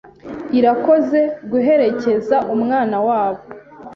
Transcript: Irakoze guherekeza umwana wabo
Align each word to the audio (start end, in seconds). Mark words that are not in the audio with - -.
Irakoze 0.57 1.19
guherekeza 1.51 2.37
umwana 2.55 2.97
wabo 3.07 3.41